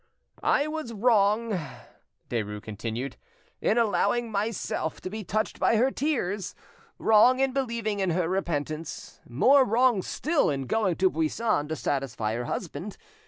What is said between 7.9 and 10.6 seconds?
in her repentance, more wrong still